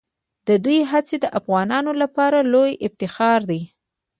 [0.47, 3.61] د دوی هڅې د افغانانو لپاره لویه افتخار دي.